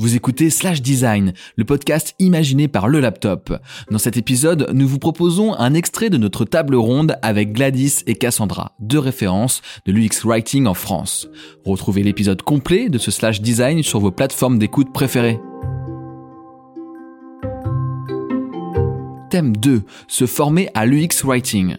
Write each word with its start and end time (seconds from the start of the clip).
Vous 0.00 0.14
écoutez 0.14 0.48
Slash 0.48 0.80
Design, 0.80 1.32
le 1.56 1.64
podcast 1.64 2.14
imaginé 2.20 2.68
par 2.68 2.86
le 2.86 3.00
laptop. 3.00 3.52
Dans 3.90 3.98
cet 3.98 4.16
épisode, 4.16 4.70
nous 4.72 4.86
vous 4.86 5.00
proposons 5.00 5.54
un 5.54 5.74
extrait 5.74 6.08
de 6.08 6.16
notre 6.16 6.44
table 6.44 6.76
ronde 6.76 7.16
avec 7.20 7.52
Gladys 7.52 8.04
et 8.06 8.14
Cassandra, 8.14 8.76
deux 8.78 9.00
références 9.00 9.60
de 9.86 9.92
l'UX 9.92 10.24
Writing 10.24 10.68
en 10.68 10.74
France. 10.74 11.28
Retrouvez 11.64 12.04
l'épisode 12.04 12.42
complet 12.42 12.88
de 12.90 12.98
ce 12.98 13.10
Slash 13.10 13.40
Design 13.40 13.82
sur 13.82 13.98
vos 13.98 14.12
plateformes 14.12 14.60
d'écoute 14.60 14.92
préférées. 14.92 15.40
Thème 19.30 19.56
2. 19.56 19.82
Se 20.06 20.26
former 20.26 20.68
à 20.74 20.86
l'UX 20.86 21.24
Writing. 21.24 21.74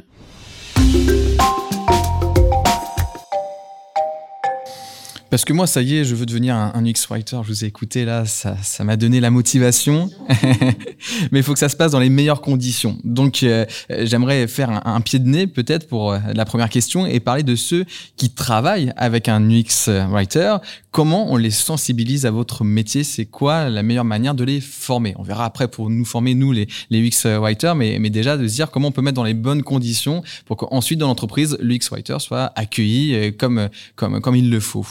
Parce 5.30 5.46
que 5.46 5.54
moi, 5.54 5.68
ça 5.68 5.84
y 5.84 5.98
est, 5.98 6.06
je 6.06 6.16
veux 6.16 6.26
devenir 6.26 6.56
un, 6.56 6.84
UX 6.84 7.08
writer. 7.10 7.38
Je 7.44 7.48
vous 7.48 7.64
ai 7.64 7.68
écouté 7.68 8.04
là, 8.04 8.26
ça, 8.26 8.58
ça 8.64 8.84
m'a 8.84 8.98
donné 8.98 9.20
la 9.20 9.30
motivation. 9.30 10.10
Mais 11.32 11.40
il 11.40 11.44
faut 11.44 11.54
que 11.54 11.60
ça 11.60 11.70
se 11.70 11.76
passe 11.76 11.92
dans 11.92 12.00
les 12.00 12.10
meilleures 12.10 12.42
conditions. 12.42 12.98
Donc, 13.04 13.44
euh, 13.44 13.66
j'aimerais 13.90 14.48
faire 14.48 14.72
un, 14.72 14.82
un, 14.86 15.02
pied 15.02 15.20
de 15.20 15.28
nez 15.28 15.46
peut-être 15.46 15.88
pour 15.88 16.14
euh, 16.14 16.20
la 16.34 16.46
première 16.46 16.70
question 16.70 17.06
et 17.06 17.20
parler 17.20 17.44
de 17.44 17.56
ceux 17.56 17.86
qui 18.18 18.32
travaillent 18.32 18.92
avec 18.98 19.30
un 19.30 19.50
UX 19.52 19.88
writer. 20.10 20.58
Comment 20.90 21.32
on 21.32 21.38
les 21.38 21.52
sensibilise 21.52 22.26
à 22.26 22.32
votre 22.32 22.64
métier? 22.64 23.04
C'est 23.04 23.26
quoi 23.26 23.70
la 23.70 23.84
meilleure 23.84 24.06
manière 24.06 24.34
de 24.34 24.44
les 24.44 24.60
former? 24.60 25.14
On 25.20 25.24
verra 25.24 25.46
après 25.46 25.68
pour 25.68 25.92
nous 25.92 26.06
former 26.06 26.34
nous 26.34 26.52
les, 26.52 26.68
les 26.90 27.08
UX 27.08 27.28
writers, 27.38 27.76
mais, 27.76 28.00
mais 28.00 28.10
déjà 28.10 28.36
de 28.36 28.48
se 28.48 28.56
dire 28.56 28.72
comment 28.72 28.88
on 28.88 28.92
peut 28.92 29.04
mettre 29.04 29.16
dans 29.16 29.24
les 29.24 29.36
bonnes 29.36 29.62
conditions 29.62 30.24
pour 30.46 30.58
qu'ensuite 30.58 30.98
dans 30.98 31.08
l'entreprise 31.08 31.56
l'UX 31.62 31.92
writer 31.92 32.18
soit 32.20 32.52
accueilli 32.56 33.14
euh, 33.14 33.32
comme 33.38 33.70
comme 33.96 34.22
comme 34.22 34.36
il 34.36 34.50
le 34.50 34.60
faut. 34.60 34.88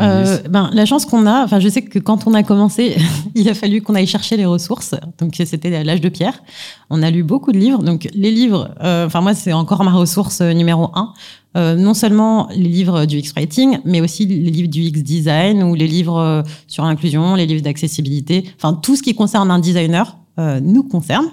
Euh, 0.00 0.38
ben, 0.48 0.70
la 0.72 0.86
chance 0.86 1.04
qu'on 1.04 1.26
a, 1.26 1.44
enfin, 1.44 1.60
je 1.60 1.68
sais 1.68 1.82
que 1.82 1.98
quand 1.98 2.26
on 2.26 2.34
a 2.34 2.42
commencé, 2.42 2.96
il 3.34 3.48
a 3.48 3.54
fallu 3.54 3.82
qu'on 3.82 3.94
aille 3.94 4.06
chercher 4.06 4.36
les 4.36 4.46
ressources. 4.46 4.94
Donc, 5.18 5.34
c'était 5.44 5.82
l'âge 5.84 6.00
de 6.00 6.08
pierre. 6.08 6.42
On 6.90 7.02
a 7.02 7.10
lu 7.10 7.22
beaucoup 7.22 7.52
de 7.52 7.58
livres. 7.58 7.82
Donc, 7.82 8.08
les 8.14 8.30
livres, 8.30 8.74
euh, 8.82 9.06
enfin, 9.06 9.20
moi, 9.20 9.34
c'est 9.34 9.52
encore 9.52 9.84
ma 9.84 9.92
ressource 9.92 10.40
numéro 10.40 10.90
un. 10.94 11.12
Euh, 11.56 11.76
non 11.76 11.94
seulement 11.94 12.48
les 12.50 12.68
livres 12.68 13.06
du 13.06 13.18
X-Writing, 13.18 13.78
mais 13.84 14.00
aussi 14.00 14.26
les 14.26 14.50
livres 14.50 14.68
du 14.68 14.82
X-Design 14.82 15.62
ou 15.62 15.74
les 15.74 15.88
livres 15.88 16.18
euh, 16.18 16.42
sur 16.66 16.84
l'inclusion, 16.84 17.34
les 17.34 17.46
livres 17.46 17.62
d'accessibilité. 17.62 18.44
Enfin, 18.56 18.74
tout 18.74 18.96
ce 18.96 19.02
qui 19.02 19.14
concerne 19.14 19.50
un 19.50 19.58
designer 19.58 20.18
euh, 20.38 20.60
nous 20.60 20.84
concerne. 20.84 21.26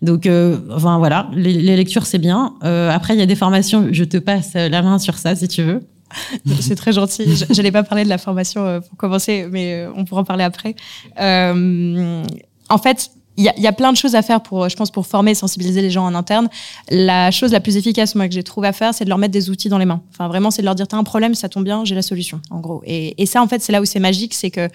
Donc, 0.00 0.26
euh, 0.26 0.58
enfin 0.74 0.98
voilà, 0.98 1.30
les, 1.32 1.52
les 1.52 1.76
lectures 1.76 2.06
c'est 2.06 2.18
bien. 2.18 2.54
Euh, 2.64 2.90
après, 2.90 3.14
il 3.14 3.20
y 3.20 3.22
a 3.22 3.26
des 3.26 3.36
formations. 3.36 3.88
Je 3.92 4.02
te 4.02 4.16
passe 4.16 4.54
la 4.54 4.82
main 4.82 4.98
sur 4.98 5.16
ça 5.16 5.36
si 5.36 5.46
tu 5.46 5.62
veux. 5.62 5.80
C'est 6.60 6.76
très 6.76 6.92
gentil. 6.92 7.24
Je 7.36 7.56
n'allais 7.56 7.72
pas 7.72 7.82
parler 7.82 8.04
de 8.04 8.08
la 8.08 8.18
formation 8.18 8.66
euh, 8.66 8.80
pour 8.80 8.96
commencer, 8.96 9.46
mais 9.50 9.74
euh, 9.74 9.92
on 9.96 10.04
pourra 10.04 10.22
en 10.22 10.24
parler 10.24 10.44
après. 10.44 10.74
Euh, 11.20 12.22
en 12.68 12.78
fait, 12.78 13.10
il 13.38 13.44
y, 13.44 13.66
a, 13.66 13.72
plein 13.72 13.92
de 13.92 13.96
choses 13.96 14.14
à 14.14 14.20
faire 14.20 14.42
pour, 14.42 14.68
je 14.68 14.76
pense, 14.76 14.90
pour 14.90 15.06
former 15.06 15.30
et 15.30 15.34
sensibiliser 15.34 15.80
les 15.80 15.90
gens 15.90 16.04
en 16.04 16.14
interne. 16.14 16.50
La 16.90 17.30
chose 17.30 17.50
la 17.50 17.60
plus 17.60 17.78
efficace, 17.78 18.14
moi, 18.14 18.28
que 18.28 18.34
j'ai 18.34 18.42
trouvé 18.42 18.68
à 18.68 18.74
faire, 18.74 18.92
c'est 18.92 19.04
de 19.04 19.08
leur 19.08 19.16
mettre 19.16 19.32
des 19.32 19.48
outils 19.48 19.70
dans 19.70 19.78
les 19.78 19.86
mains. 19.86 20.02
Enfin, 20.12 20.28
vraiment, 20.28 20.50
c'est 20.50 20.60
de 20.60 20.66
leur 20.66 20.74
dire, 20.74 20.86
t'as 20.86 20.98
un 20.98 21.02
problème, 21.02 21.34
ça 21.34 21.48
tombe 21.48 21.64
bien, 21.64 21.82
j'ai 21.86 21.94
la 21.94 22.02
solution, 22.02 22.42
en 22.50 22.60
gros. 22.60 22.82
Et, 22.84 23.24
ça, 23.24 23.42
en 23.42 23.48
fait, 23.48 23.62
c'est 23.62 23.72
là 23.72 23.80
où 23.80 23.86
c'est 23.86 24.00
magique, 24.00 24.34
c'est 24.34 24.50
que, 24.50 24.68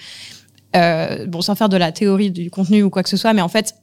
bon, 1.28 1.42
sans 1.42 1.54
faire 1.54 1.70
de 1.70 1.78
la 1.78 1.92
théorie 1.92 2.32
du 2.32 2.50
contenu 2.50 2.82
ou 2.82 2.90
quoi 2.90 3.04
que 3.04 3.10
ce 3.10 3.18
soit, 3.18 3.34
mais 3.34 3.44
en 3.44 3.48
fait, 3.48 3.76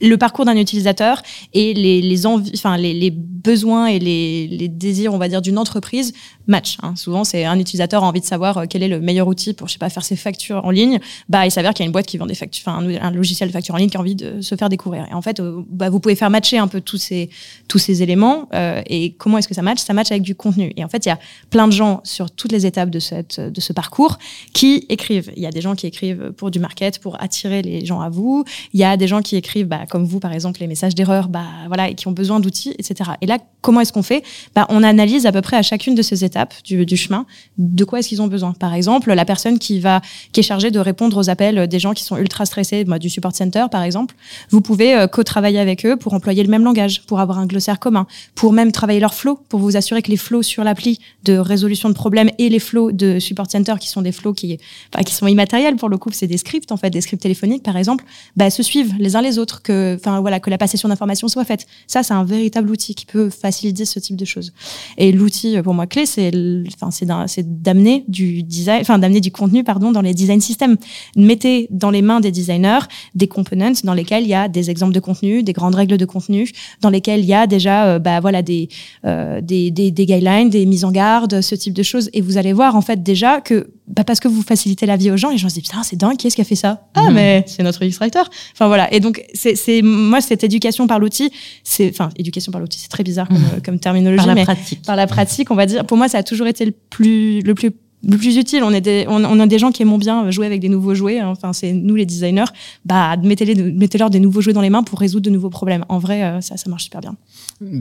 le 0.00 0.16
parcours 0.16 0.44
d'un 0.44 0.56
utilisateur 0.56 1.22
et 1.52 1.74
les, 1.74 3.10
besoins 3.10 3.86
et 3.86 3.98
les, 3.98 4.68
désirs, 4.68 5.14
on 5.14 5.18
va 5.18 5.28
dire, 5.28 5.42
d'une 5.42 5.58
entreprise 5.58 6.12
match. 6.46 6.76
Hein. 6.82 6.94
Souvent, 6.96 7.24
c'est 7.24 7.44
un 7.44 7.58
utilisateur 7.58 8.04
a 8.04 8.06
envie 8.06 8.20
de 8.20 8.26
savoir 8.26 8.58
euh, 8.58 8.64
quel 8.68 8.82
est 8.82 8.88
le 8.88 9.00
meilleur 9.00 9.26
outil 9.26 9.52
pour, 9.52 9.68
je 9.68 9.72
sais 9.72 9.78
pas, 9.78 9.90
faire 9.90 10.04
ses 10.04 10.16
factures 10.16 10.64
en 10.64 10.70
ligne. 10.70 11.00
Bah, 11.28 11.46
il 11.46 11.50
s'avère 11.50 11.74
qu'il 11.74 11.82
y 11.82 11.86
a 11.86 11.86
une 11.86 11.92
boîte 11.92 12.06
qui 12.06 12.18
vend 12.18 12.26
des 12.26 12.34
factures, 12.34 12.68
un, 12.68 13.10
logiciel 13.10 13.48
de 13.48 13.52
facture 13.52 13.74
en 13.74 13.78
ligne 13.78 13.90
qui 13.90 13.96
a 13.96 14.00
envie 14.00 14.14
de 14.14 14.40
se 14.40 14.54
faire 14.54 14.68
découvrir. 14.68 15.06
Et 15.10 15.14
en 15.14 15.22
fait, 15.22 15.40
euh, 15.40 15.62
bah, 15.68 15.90
vous 15.90 16.00
pouvez 16.00 16.14
faire 16.14 16.30
matcher 16.30 16.58
un 16.58 16.68
peu 16.68 16.80
tous 16.80 16.98
ces 16.98 18.02
éléments. 18.02 18.48
Euh, 18.54 18.82
et 18.86 19.12
comment 19.12 19.38
est-ce 19.38 19.48
que 19.48 19.54
ça 19.54 19.62
match 19.62 19.80
Ça 19.80 19.92
match 19.92 20.10
avec 20.10 20.22
du 20.22 20.34
contenu. 20.34 20.72
Et 20.76 20.84
en 20.84 20.88
fait, 20.88 21.06
il 21.06 21.08
y 21.08 21.12
a 21.12 21.18
plein 21.50 21.66
de 21.66 21.72
gens 21.72 22.00
sur 22.04 22.30
toutes 22.30 22.52
les 22.52 22.66
étapes 22.66 22.90
de 22.90 22.96
de 22.96 23.60
ce 23.60 23.72
parcours 23.72 24.18
qui 24.52 24.86
écrivent. 24.88 25.30
Il 25.36 25.42
y 25.42 25.46
a 25.46 25.50
des 25.50 25.60
gens 25.60 25.74
qui 25.74 25.86
écrivent 25.86 26.32
pour 26.36 26.50
du 26.50 26.58
market, 26.58 26.98
pour 26.98 27.20
attirer 27.22 27.62
les 27.62 27.84
gens 27.84 28.00
à 28.00 28.08
vous. 28.08 28.44
Il 28.72 28.80
y 28.80 28.84
a 28.84 28.96
des 28.96 29.08
gens 29.08 29.22
qui 29.22 29.36
écrivent, 29.36 29.66
bah, 29.66 29.85
comme 29.88 30.04
vous 30.04 30.20
par 30.20 30.32
exemple, 30.32 30.60
les 30.60 30.66
messages 30.66 30.94
d'erreur, 30.94 31.28
bah 31.28 31.44
voilà, 31.66 31.88
et 31.88 31.94
qui 31.94 32.08
ont 32.08 32.12
besoin 32.12 32.40
d'outils, 32.40 32.74
etc. 32.78 33.10
Et 33.20 33.26
là, 33.26 33.38
comment 33.60 33.80
est-ce 33.80 33.92
qu'on 33.92 34.02
fait? 34.02 34.22
Bah, 34.54 34.66
on 34.68 34.82
analyse 34.82 35.26
à 35.26 35.32
peu 35.32 35.42
près 35.42 35.56
à 35.56 35.62
chacune 35.62 35.94
de 35.94 36.02
ces 36.02 36.24
étapes 36.24 36.54
du, 36.64 36.96
chemin 36.96 37.26
de 37.58 37.84
quoi 37.84 37.98
est-ce 37.98 38.08
qu'ils 38.08 38.22
ont 38.22 38.26
besoin. 38.26 38.52
Par 38.52 38.74
exemple, 38.74 39.12
la 39.12 39.24
personne 39.24 39.58
qui 39.58 39.80
va 39.80 40.00
qui 40.32 40.40
est 40.40 40.42
chargée 40.42 40.70
de 40.70 40.78
répondre 40.78 41.16
aux 41.16 41.30
appels 41.30 41.66
des 41.66 41.78
gens 41.78 41.92
qui 41.94 42.04
sont 42.04 42.16
ultra 42.16 42.46
stressés, 42.46 42.84
bah, 42.84 42.98
du 42.98 43.10
support 43.10 43.34
center 43.34 43.66
par 43.70 43.82
exemple, 43.82 44.14
vous 44.50 44.60
pouvez 44.60 44.94
euh, 44.94 45.06
co-travailler 45.06 45.58
avec 45.58 45.84
eux 45.84 45.96
pour 45.96 46.14
employer 46.14 46.42
le 46.42 46.50
même 46.50 46.64
langage, 46.64 47.02
pour 47.06 47.20
avoir 47.20 47.38
un 47.38 47.46
glossaire 47.46 47.78
commun, 47.78 48.06
pour 48.34 48.52
même 48.52 48.72
travailler 48.72 49.00
leur 49.00 49.14
flow, 49.14 49.38
pour 49.48 49.60
vous 49.60 49.76
assurer 49.76 50.02
que 50.02 50.10
les 50.10 50.16
flows 50.16 50.42
sur 50.42 50.64
l'appli 50.64 51.00
de 51.24 51.36
résolution 51.36 51.88
de 51.88 51.94
problèmes 51.94 52.30
et 52.38 52.48
les 52.48 52.58
flows 52.58 52.92
de 52.92 53.18
support 53.18 53.50
center 53.50 53.74
qui 53.80 53.88
sont 53.88 54.02
des 54.02 54.12
flows 54.12 54.34
qui, 54.34 54.58
enfin, 54.92 55.02
qui 55.02 55.14
sont 55.14 55.26
immatériels 55.26 55.76
pour 55.76 55.88
le 55.88 55.98
coup, 55.98 56.10
c'est 56.12 56.26
des 56.26 56.38
scripts 56.38 56.72
en 56.72 56.76
fait, 56.76 56.90
des 56.90 57.00
scripts 57.00 57.22
téléphoniques 57.22 57.62
par 57.62 57.76
exemple, 57.76 58.04
bah, 58.36 58.50
se 58.50 58.62
suivent 58.62 58.94
les 58.98 59.16
uns 59.16 59.22
les 59.22 59.38
autres, 59.38 59.62
que, 59.62 59.75
enfin 59.96 60.20
voilà, 60.20 60.40
que 60.40 60.50
la 60.50 60.58
passation 60.58 60.88
d'informations 60.88 61.28
soit 61.28 61.44
faite. 61.44 61.66
Ça, 61.86 62.02
c'est 62.02 62.14
un 62.14 62.24
véritable 62.24 62.70
outil 62.70 62.94
qui 62.94 63.06
peut 63.06 63.30
faciliter 63.30 63.84
ce 63.84 63.98
type 63.98 64.16
de 64.16 64.24
choses. 64.24 64.52
Et 64.98 65.12
l'outil 65.12 65.60
pour 65.62 65.74
moi 65.74 65.86
clé, 65.86 66.06
c'est, 66.06 66.30
enfin 66.74 66.90
c'est 66.90 67.62
d'amener 67.62 68.04
du 68.08 68.42
design, 68.42 68.80
enfin 68.80 68.98
d'amener 68.98 69.20
du 69.20 69.30
contenu 69.30 69.64
pardon 69.64 69.92
dans 69.92 70.02
les 70.02 70.14
design 70.14 70.40
systems. 70.40 70.76
Mettez 71.16 71.68
dans 71.70 71.90
les 71.90 72.02
mains 72.02 72.20
des 72.20 72.32
designers 72.32 72.80
des 73.14 73.28
components 73.28 73.72
dans 73.84 73.94
lesquels 73.94 74.24
il 74.24 74.28
y 74.28 74.34
a 74.34 74.48
des 74.48 74.70
exemples 74.70 74.94
de 74.94 75.00
contenu, 75.00 75.42
des 75.42 75.52
grandes 75.52 75.74
règles 75.74 75.96
de 75.96 76.04
contenu, 76.04 76.50
dans 76.80 76.90
lesquels 76.90 77.20
il 77.20 77.26
y 77.26 77.34
a 77.34 77.46
déjà 77.46 77.86
euh, 77.86 77.98
bah 77.98 78.20
voilà 78.20 78.42
des, 78.42 78.68
euh, 79.04 79.40
des, 79.40 79.70
des 79.70 79.90
des 79.90 80.06
guidelines, 80.06 80.50
des 80.50 80.66
mises 80.66 80.84
en 80.84 80.90
garde, 80.90 81.40
ce 81.40 81.54
type 81.54 81.74
de 81.74 81.82
choses. 81.82 82.10
Et 82.12 82.20
vous 82.20 82.38
allez 82.38 82.52
voir 82.52 82.76
en 82.76 82.82
fait 82.82 83.02
déjà 83.02 83.40
que 83.40 83.68
bah 83.88 84.04
parce 84.04 84.18
que 84.18 84.28
vous 84.28 84.42
facilitez 84.42 84.84
la 84.86 84.96
vie 84.96 85.10
aux 85.10 85.16
gens, 85.16 85.30
les 85.30 85.38
gens 85.38 85.48
se 85.48 85.54
disent 85.54 85.64
putain 85.64 85.82
c'est 85.82 85.96
dingue, 85.96 86.16
qui 86.16 86.26
est-ce 86.26 86.36
qui 86.36 86.42
a 86.42 86.44
fait 86.44 86.56
ça? 86.56 86.88
Ah 86.94 87.10
mmh. 87.10 87.14
mais 87.14 87.44
c'est 87.46 87.62
notre 87.62 87.82
illustrateur. 87.82 88.28
Enfin 88.52 88.66
voilà. 88.66 88.92
Et 88.92 89.00
donc 89.00 89.24
c'est 89.34 89.82
moi 89.82 90.20
cette 90.20 90.42
éducation 90.44 90.86
par 90.86 90.98
l'outil, 90.98 91.30
c'est 91.62 91.88
enfin 91.90 92.08
éducation 92.16 92.50
par 92.50 92.60
l'outil, 92.60 92.78
c'est 92.78 92.88
très 92.88 93.04
bizarre 93.04 93.28
comme, 93.28 93.38
mmh. 93.38 93.62
comme 93.64 93.78
terminologie, 93.78 94.18
par 94.18 94.26
la 94.26 94.34
mais 94.34 94.44
pratique. 94.44 94.82
par 94.82 94.96
la 94.96 95.06
pratique, 95.06 95.50
on 95.50 95.54
va 95.54 95.66
dire. 95.66 95.84
Pour 95.84 95.96
moi, 95.96 96.08
ça 96.08 96.18
a 96.18 96.22
toujours 96.22 96.46
été 96.46 96.64
le 96.64 96.72
plus 96.72 97.40
le 97.42 97.54
plus 97.54 97.70
le 98.08 98.16
plus 98.16 98.36
utile. 98.36 98.62
On, 98.62 98.70
est 98.70 98.80
des, 98.80 99.04
on, 99.08 99.24
on, 99.24 99.40
a 99.40 99.46
des 99.46 99.58
gens 99.58 99.72
qui 99.72 99.82
aiment 99.82 99.98
bien 99.98 100.30
jouer 100.30 100.46
avec 100.46 100.60
des 100.60 100.68
nouveaux 100.68 100.94
jouets. 100.94 101.20
Hein. 101.20 101.28
Enfin, 101.28 101.52
c'est 101.52 101.72
nous 101.72 101.94
les 101.94 102.06
designers. 102.06 102.44
Bah, 102.84 103.16
mettez-les, 103.16 103.54
mettez-leur 103.72 104.10
des 104.10 104.20
nouveaux 104.20 104.40
jouets 104.40 104.52
dans 104.52 104.60
les 104.60 104.70
mains 104.70 104.82
pour 104.82 104.98
résoudre 104.98 105.24
de 105.24 105.30
nouveaux 105.30 105.50
problèmes. 105.50 105.84
En 105.88 105.98
vrai, 105.98 106.22
euh, 106.22 106.40
ça, 106.40 106.56
ça 106.56 106.70
marche 106.70 106.84
super 106.84 107.00
bien. 107.00 107.16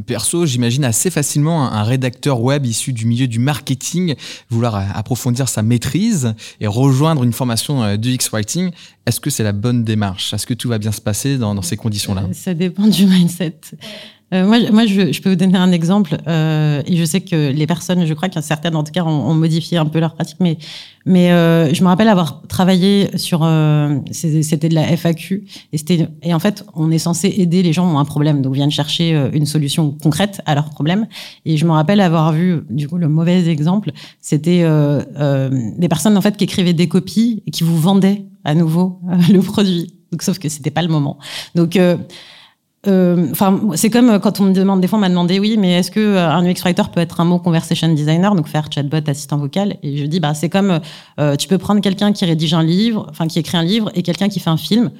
Perso, 0.06 0.46
j'imagine 0.46 0.86
assez 0.86 1.10
facilement 1.10 1.72
un 1.72 1.84
rédacteur 1.84 2.42
web 2.42 2.66
issu 2.66 2.94
du 2.94 3.06
milieu 3.06 3.28
du 3.28 3.40
marketing 3.40 4.16
vouloir 4.50 4.76
approfondir 4.98 5.50
sa 5.50 5.62
maîtrise 5.62 6.34
et 6.60 6.68
rejoindre 6.68 7.24
une 7.24 7.34
formation 7.34 7.84
euh, 7.84 7.98
de 7.98 8.10
X-Writing. 8.10 8.72
Est-ce 9.06 9.20
que 9.20 9.30
c'est 9.30 9.44
la 9.44 9.52
bonne 9.52 9.84
démarche? 9.84 10.34
Est-ce 10.34 10.48
que 10.48 10.54
tout 10.54 10.70
va 10.70 10.78
bien 10.78 10.92
se 10.92 11.02
passer 11.02 11.38
dans, 11.38 11.54
dans 11.54 11.62
ces 11.62 11.78
conditions-là? 11.78 12.28
Ça 12.34 12.54
dépend 12.54 12.88
du 12.88 13.06
mindset. 13.06 13.60
Euh, 14.34 14.46
moi, 14.46 14.58
moi 14.72 14.86
je, 14.88 15.12
je, 15.12 15.22
peux 15.22 15.30
vous 15.30 15.36
donner 15.36 15.58
un 15.58 15.72
exemple. 15.72 16.18
Euh, 16.28 16.82
et 16.88 16.98
je 16.98 17.06
sais 17.06 17.22
que 17.22 17.52
les 17.52 17.68
personnes, 17.68 18.06
je 18.06 18.14
crois 18.14 18.28
qu'il 18.28 18.38
y 18.38 18.40
a 18.40 18.42
certaines, 18.42 18.76
en 18.76 18.84
tout 18.84 18.92
cas, 18.92 19.04
ont, 19.04 19.30
ont, 19.30 19.36
modifié 19.36 19.78
un 19.78 19.86
peu 19.86 20.00
leur 20.00 20.16
pratique. 20.16 20.38
Mais, 20.40 20.58
mais 21.06 21.32
euh, 21.32 21.72
je 21.74 21.84
me 21.84 21.88
rappelle 21.88 22.10
avoir 22.10 22.42
travaillé 22.48 23.16
sur. 23.18 23.42
Euh, 23.44 24.00
c'était 24.12 24.70
de 24.70 24.74
la 24.74 24.98
FAQ. 24.98 25.46
Et, 25.72 25.78
c'était, 25.78 26.08
et 26.24 26.34
en 26.34 26.40
fait, 26.40 26.66
on 26.74 26.90
est 26.90 26.98
censé 26.98 27.34
aider 27.38 27.62
les 27.62 27.72
gens 27.72 27.88
qui 27.88 27.96
ont 27.96 28.00
un 28.00 28.06
problème. 28.06 28.42
Donc, 28.42 28.56
viennent 28.56 28.72
chercher 28.72 29.16
euh, 29.16 29.30
une 29.32 29.46
solution 29.46 29.92
concrète 29.92 30.42
à 30.48 30.56
leur 30.56 30.72
problème. 30.72 31.08
Et 31.46 31.58
je 31.58 31.66
me 31.66 31.72
rappelle 31.72 32.02
avoir 32.02 32.34
vu, 32.34 32.62
du 32.72 32.88
coup, 32.88 32.98
le 32.98 33.08
mauvais 33.08 33.48
exemple. 33.48 33.92
C'était 34.22 34.62
euh, 34.64 35.50
des 35.78 35.88
personnes, 35.88 36.18
en 36.18 36.22
fait, 36.22 36.36
qui 36.36 36.46
écrivaient 36.46 36.74
des 36.74 36.88
copies 36.88 37.44
et 37.46 37.52
qui 37.52 37.64
vous 37.64 37.78
vendaient 37.78 38.26
à 38.44 38.56
nouveau 38.56 39.00
le 39.32 39.40
produit. 39.40 39.94
Donc, 40.12 40.24
sauf 40.24 40.40
que 40.40 40.50
c'était 40.50 40.72
pas 40.72 40.82
le 40.82 40.88
moment. 40.88 41.20
Donc, 41.54 41.78
enfin, 43.32 43.60
euh, 43.64 43.76
c'est 43.76 43.90
comme 43.90 44.20
quand 44.20 44.40
on 44.40 44.44
me 44.44 44.54
demande, 44.54 44.82
des 44.82 44.88
fois, 44.88 44.98
on 44.98 45.02
m'a 45.02 45.10
demandé, 45.10 45.40
oui, 45.40 45.58
mais 45.58 45.74
est-ce 45.74 45.92
que 45.92 46.00
euh, 46.00 46.30
un 46.30 46.46
UX 46.46 46.62
writer 46.64 46.84
peut 46.94 47.00
être 47.00 47.20
un 47.20 47.26
mot 47.26 47.40
conversation 47.40 47.94
designer, 47.94 48.36
donc 48.36 48.48
faire 48.48 48.70
chatbot, 48.72 48.98
assistant 49.08 49.38
vocal? 49.38 49.78
Et 49.84 49.98
je 49.98 50.06
dis, 50.06 50.20
bah, 50.20 50.34
c'est 50.34 50.50
comme, 50.50 50.80
euh, 51.20 51.36
tu 51.36 51.48
peux 51.48 51.58
prendre 51.58 51.82
quelqu'un 51.82 52.14
qui 52.14 52.26
rédige 52.26 52.54
un 52.54 52.64
livre, 52.64 53.08
enfin, 53.10 53.28
qui 53.28 53.40
écrit 53.40 53.58
un 53.58 53.64
livre, 53.64 53.92
et 53.96 54.04
quelqu'un 54.04 54.30
qui 54.30 54.40
fait 54.40 54.50
un 54.50 54.58
film. 54.58 54.92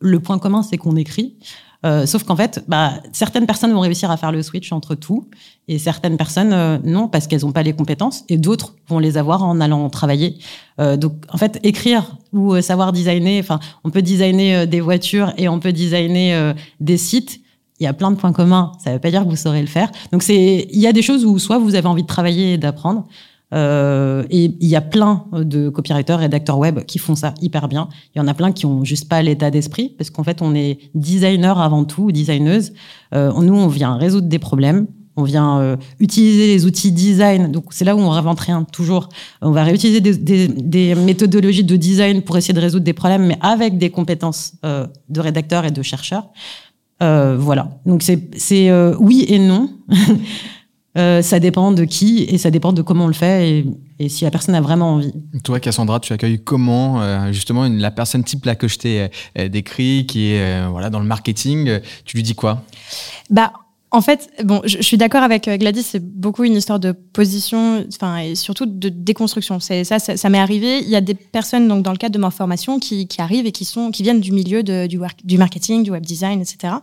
Le 0.00 0.20
point 0.20 0.38
commun, 0.38 0.62
c'est 0.62 0.76
qu'on 0.76 0.96
écrit. 0.96 1.36
Euh, 1.84 2.06
sauf 2.06 2.22
qu'en 2.24 2.36
fait, 2.36 2.64
bah, 2.68 2.94
certaines 3.12 3.46
personnes 3.46 3.72
vont 3.72 3.80
réussir 3.80 4.10
à 4.10 4.16
faire 4.16 4.32
le 4.32 4.42
switch 4.42 4.70
entre 4.72 4.94
tout, 4.94 5.28
et 5.68 5.78
certaines 5.78 6.16
personnes 6.16 6.52
euh, 6.52 6.78
non 6.84 7.08
parce 7.08 7.26
qu'elles 7.26 7.42
n'ont 7.42 7.52
pas 7.52 7.62
les 7.62 7.72
compétences, 7.72 8.24
et 8.28 8.38
d'autres 8.38 8.76
vont 8.88 8.98
les 8.98 9.18
avoir 9.18 9.42
en 9.42 9.60
allant 9.60 9.88
travailler. 9.90 10.38
Euh, 10.80 10.96
donc, 10.96 11.14
en 11.32 11.38
fait, 11.38 11.58
écrire 11.62 12.16
ou 12.32 12.60
savoir 12.60 12.92
designer, 12.92 13.40
enfin, 13.40 13.58
on 13.84 13.90
peut 13.90 14.02
designer 14.02 14.66
des 14.66 14.80
voitures 14.80 15.32
et 15.36 15.48
on 15.48 15.58
peut 15.58 15.72
designer 15.72 16.54
des 16.80 16.96
sites. 16.96 17.40
Il 17.80 17.84
y 17.84 17.86
a 17.86 17.92
plein 17.92 18.12
de 18.12 18.16
points 18.16 18.32
communs. 18.32 18.72
Ça 18.82 18.90
ne 18.90 18.94
veut 18.94 19.00
pas 19.00 19.10
dire 19.10 19.24
que 19.24 19.28
vous 19.28 19.36
saurez 19.36 19.60
le 19.60 19.66
faire. 19.66 19.90
Donc, 20.12 20.22
c'est, 20.22 20.68
il 20.70 20.78
y 20.78 20.86
a 20.86 20.92
des 20.92 21.02
choses 21.02 21.24
où 21.24 21.38
soit 21.38 21.58
vous 21.58 21.74
avez 21.74 21.88
envie 21.88 22.02
de 22.02 22.06
travailler 22.06 22.54
et 22.54 22.58
d'apprendre, 22.58 23.06
Euh, 23.52 24.24
et 24.30 24.54
il 24.60 24.66
y 24.66 24.76
a 24.76 24.80
plein 24.80 25.26
de 25.32 25.68
copywriters, 25.68 26.18
rédacteurs 26.18 26.58
web 26.58 26.80
qui 26.84 26.98
font 26.98 27.14
ça 27.14 27.34
hyper 27.40 27.68
bien. 27.68 27.88
Il 28.14 28.18
y 28.18 28.20
en 28.20 28.28
a 28.28 28.34
plein 28.34 28.52
qui 28.52 28.66
ont 28.66 28.84
juste 28.84 29.08
pas 29.08 29.22
l'état 29.22 29.50
d'esprit 29.50 29.94
parce 29.96 30.10
qu'en 30.10 30.24
fait, 30.24 30.42
on 30.42 30.54
est 30.54 30.78
designer 30.94 31.60
avant 31.60 31.84
tout, 31.84 32.12
designeuse. 32.12 32.72
Euh, 33.14 33.32
nous, 33.40 33.54
on 33.54 33.68
vient 33.68 33.96
résoudre 33.96 34.28
des 34.28 34.38
problèmes. 34.38 34.86
On 35.16 35.24
vient 35.24 35.60
euh, 35.60 35.76
utiliser 36.00 36.46
les 36.46 36.64
outils 36.64 36.90
design. 36.90 37.52
Donc, 37.52 37.66
c'est 37.70 37.84
là 37.84 37.94
où 37.94 37.98
on 37.98 38.08
réinvente 38.08 38.40
rien, 38.40 38.64
toujours. 38.64 39.10
On 39.42 39.50
va 39.50 39.62
réutiliser 39.62 40.00
des, 40.00 40.94
méthodologies 40.94 41.64
de 41.64 41.76
design 41.76 42.22
pour 42.22 42.38
essayer 42.38 42.54
de 42.54 42.60
résoudre 42.60 42.84
des 42.84 42.94
problèmes, 42.94 43.26
mais 43.26 43.36
avec 43.42 43.76
des 43.76 43.90
compétences 43.90 44.54
euh, 44.64 44.86
de 45.10 45.20
rédacteurs 45.20 45.66
et 45.66 45.70
de 45.70 45.82
chercheurs. 45.82 46.28
Voilà. 47.00 47.68
Donc, 47.84 48.04
c'est 48.04 48.94
oui 49.00 49.24
et 49.28 49.40
non. 49.40 49.70
Euh, 50.98 51.22
ça 51.22 51.40
dépend 51.40 51.72
de 51.72 51.84
qui 51.84 52.24
et 52.24 52.36
ça 52.36 52.50
dépend 52.50 52.74
de 52.74 52.82
comment 52.82 53.04
on 53.04 53.08
le 53.08 53.14
fait 53.14 53.48
et, 53.48 53.66
et 53.98 54.08
si 54.10 54.24
la 54.24 54.30
personne 54.30 54.54
a 54.54 54.60
vraiment 54.60 54.96
envie. 54.96 55.12
Toi, 55.42 55.58
Cassandra, 55.58 56.00
tu 56.00 56.12
accueilles 56.12 56.42
comment 56.44 57.00
euh, 57.00 57.32
justement 57.32 57.64
une, 57.64 57.78
la 57.78 57.90
personne 57.90 58.24
type 58.24 58.44
là 58.44 58.54
que 58.54 58.68
je 58.68 58.78
t'ai 58.78 59.08
euh, 59.38 59.48
décrit, 59.48 60.04
qui 60.06 60.32
est 60.32 60.68
voilà 60.68 60.90
dans 60.90 61.00
le 61.00 61.06
marketing, 61.06 61.80
tu 62.04 62.16
lui 62.16 62.22
dis 62.22 62.34
quoi? 62.34 62.62
Bah 63.30 63.52
en 63.94 64.00
fait, 64.00 64.30
bon, 64.42 64.62
je, 64.64 64.78
je 64.78 64.82
suis 64.82 64.96
d'accord 64.96 65.22
avec 65.22 65.46
euh, 65.48 65.58
Gladys, 65.58 65.82
c'est 65.82 66.02
beaucoup 66.02 66.44
une 66.44 66.56
histoire 66.56 66.80
de 66.80 66.92
position, 66.92 67.84
enfin, 67.92 68.16
et 68.16 68.34
surtout 68.34 68.64
de 68.64 68.88
déconstruction. 68.88 69.60
C'est 69.60 69.84
ça, 69.84 69.98
ça, 69.98 70.16
ça 70.16 70.30
m'est 70.30 70.38
arrivé. 70.38 70.78
Il 70.78 70.88
y 70.88 70.96
a 70.96 71.02
des 71.02 71.14
personnes, 71.14 71.68
donc, 71.68 71.82
dans 71.82 71.92
le 71.92 71.98
cadre 71.98 72.14
de 72.14 72.18
ma 72.18 72.30
formation, 72.30 72.78
qui, 72.78 73.06
qui 73.06 73.20
arrivent 73.20 73.44
et 73.46 73.52
qui 73.52 73.66
sont, 73.66 73.90
qui 73.90 74.02
viennent 74.02 74.20
du 74.20 74.32
milieu 74.32 74.62
de, 74.62 74.86
du, 74.86 74.98
du 75.24 75.36
marketing, 75.36 75.82
du 75.82 75.90
web 75.90 76.04
design, 76.06 76.40
etc. 76.40 76.74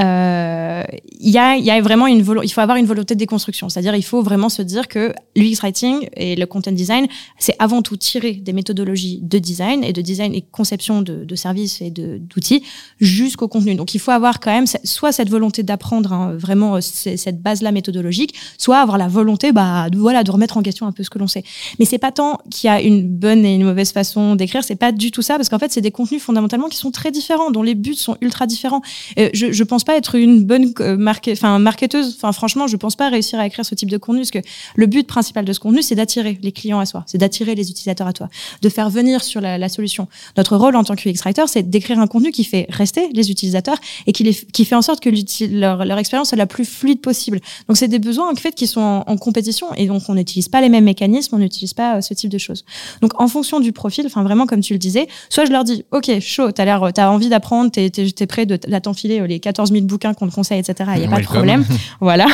Euh, 0.00 0.82
y 1.20 1.36
a, 1.36 1.56
y 1.56 1.70
a 1.70 1.80
vraiment 1.82 2.06
une 2.06 2.24
il 2.42 2.52
faut 2.52 2.60
avoir 2.60 2.78
une 2.78 2.86
volonté 2.86 3.14
de 3.14 3.18
déconstruction. 3.18 3.68
C'est-à-dire, 3.68 3.94
il 3.94 4.04
faut 4.04 4.22
vraiment 4.22 4.48
se 4.48 4.62
dire 4.62 4.88
que 4.88 5.12
l'UX 5.36 5.56
writing 5.62 6.08
et 6.16 6.36
le 6.36 6.46
content 6.46 6.72
design, 6.72 7.06
c'est 7.38 7.54
avant 7.58 7.82
tout 7.82 7.96
tirer 7.96 8.32
des 8.32 8.52
méthodologies 8.52 9.20
de 9.22 9.38
design 9.38 9.84
et 9.84 9.92
de 9.92 10.00
design 10.00 10.34
et 10.34 10.42
conception 10.42 11.02
de, 11.02 11.24
de 11.24 11.34
services 11.34 11.82
et 11.82 11.90
d'outils 11.90 12.62
jusqu'au 13.00 13.48
contenu. 13.48 13.74
Donc, 13.74 13.94
il 13.94 13.98
faut 13.98 14.10
avoir 14.10 14.40
quand 14.40 14.50
même 14.50 14.66
soit 14.84 15.12
cette 15.12 15.28
volonté 15.28 15.62
d'apprendre 15.62 16.12
hein, 16.12 16.32
vraiment 16.36 16.76
euh, 16.76 16.80
cette 16.80 17.42
base-là 17.42 17.72
méthodologique, 17.72 18.34
soit 18.56 18.78
avoir 18.78 18.96
la 18.96 19.08
volonté, 19.08 19.52
bah, 19.52 19.90
de, 19.90 19.98
voilà, 19.98 20.24
de 20.24 20.30
remettre 20.30 20.56
en 20.56 20.62
question 20.62 20.86
un 20.86 20.92
peu 20.92 21.02
ce 21.02 21.10
que 21.10 21.18
l'on 21.18 21.28
sait. 21.28 21.44
Mais 21.78 21.84
c'est 21.84 21.98
pas 21.98 22.12
tant 22.12 22.38
qu'il 22.50 22.68
y 22.68 22.70
a 22.70 22.80
une 22.80 23.06
bonne 23.06 23.44
et 23.44 23.54
une 23.54 23.64
mauvaise 23.64 23.92
façon 23.92 24.36
d'écrire, 24.36 24.64
c'est 24.64 24.76
pas 24.76 24.92
du 24.92 25.10
tout 25.10 25.22
ça, 25.22 25.36
parce 25.36 25.48
qu'en 25.48 25.58
fait, 25.58 25.72
c'est 25.72 25.80
des 25.80 25.90
contenus 25.90 26.22
fondamentalement 26.22 26.68
qui 26.68 26.78
sont 26.78 26.90
très 26.90 27.10
différents, 27.10 27.50
dont 27.50 27.62
les 27.62 27.74
buts 27.74 27.94
sont 27.94 28.16
ultra 28.20 28.46
différents. 28.46 28.80
Euh, 29.18 29.28
je, 29.34 29.52
je 29.52 29.64
pense 29.64 29.84
pas 29.84 29.89
être 29.96 30.14
une 30.14 30.44
bonne 30.44 30.72
euh, 30.80 30.96
marque, 30.96 31.30
enfin, 31.32 31.58
marketeuse. 31.58 32.14
Enfin, 32.16 32.32
franchement, 32.32 32.66
je 32.66 32.76
pense 32.76 32.96
pas 32.96 33.08
réussir 33.08 33.38
à 33.38 33.46
écrire 33.46 33.64
ce 33.64 33.74
type 33.74 33.90
de 33.90 33.96
contenu, 33.96 34.20
parce 34.20 34.30
que 34.30 34.38
le 34.74 34.86
but 34.86 35.06
principal 35.06 35.44
de 35.44 35.52
ce 35.52 35.60
contenu, 35.60 35.82
c'est 35.82 35.94
d'attirer 35.94 36.38
les 36.42 36.52
clients 36.52 36.80
à 36.80 36.86
soi, 36.86 37.04
c'est 37.06 37.18
d'attirer 37.18 37.54
les 37.54 37.70
utilisateurs 37.70 38.06
à 38.06 38.12
toi, 38.12 38.28
de 38.62 38.68
faire 38.68 38.90
venir 38.90 39.22
sur 39.22 39.40
la, 39.40 39.68
solution. 39.68 40.08
Notre 40.36 40.56
rôle 40.56 40.74
en 40.74 40.82
tant 40.82 40.96
que 40.96 41.08
UX 41.08 41.22
writer, 41.24 41.44
c'est 41.46 41.68
d'écrire 41.68 42.00
un 42.00 42.06
contenu 42.06 42.32
qui 42.32 42.44
fait 42.44 42.66
rester 42.70 43.08
les 43.12 43.30
utilisateurs 43.30 43.76
et 44.06 44.12
qui, 44.12 44.24
les, 44.24 44.34
qui 44.34 44.64
fait 44.64 44.74
en 44.74 44.82
sorte 44.82 45.00
que 45.00 45.10
leur, 45.46 45.84
leur 45.84 45.98
expérience 45.98 46.28
soit 46.28 46.38
la 46.38 46.46
plus 46.46 46.64
fluide 46.64 47.00
possible. 47.00 47.40
Donc, 47.68 47.76
c'est 47.76 47.88
des 47.88 47.98
besoins 47.98 48.30
en 48.30 48.34
fait 48.34 48.54
qui 48.54 48.66
sont 48.66 49.04
en, 49.06 49.16
compétition 49.16 49.72
et 49.74 49.86
donc 49.86 50.02
on 50.08 50.14
n'utilise 50.14 50.48
pas 50.48 50.60
les 50.60 50.68
mêmes 50.68 50.84
mécanismes, 50.84 51.36
on 51.36 51.38
n'utilise 51.38 51.74
pas 51.74 51.96
euh, 51.96 52.00
ce 52.00 52.14
type 52.14 52.30
de 52.30 52.38
choses. 52.38 52.64
Donc, 53.02 53.20
en 53.20 53.28
fonction 53.28 53.60
du 53.60 53.72
profil, 53.72 54.06
enfin 54.06 54.22
vraiment 54.22 54.46
comme 54.46 54.60
tu 54.60 54.72
le 54.72 54.78
disais, 54.78 55.08
soit 55.28 55.44
je 55.44 55.52
leur 55.52 55.64
dis, 55.64 55.84
ok, 55.90 56.20
chaud, 56.20 56.52
t'as 56.52 56.64
l'air, 56.64 56.90
t'as 56.94 57.10
envie 57.10 57.28
d'apprendre, 57.28 57.70
t'es, 57.70 57.90
t'es, 57.90 58.10
t'es 58.10 58.26
prêt 58.26 58.46
de, 58.46 58.56
t'enfiler 58.56 59.26
les 59.26 59.40
14 59.40 59.72
000 59.72 59.79
bouquins 59.86 60.14
qu'on 60.14 60.28
te 60.28 60.34
conseille, 60.34 60.58
etc. 60.58 60.90
Il 60.96 61.02
y 61.02 61.04
a 61.04 61.08
pas 61.08 61.20
de 61.20 61.24
problème, 61.24 61.64
voilà. 62.00 62.26